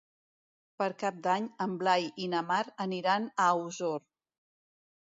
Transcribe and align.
Per 0.81 0.87
Cap 1.03 1.19
d'Any 1.27 1.45
en 1.67 1.75
Blai 1.83 2.09
i 2.25 2.27
na 2.33 2.43
Mar 2.51 2.61
aniran 2.87 3.33
a 3.49 3.53
Osor. 3.71 4.07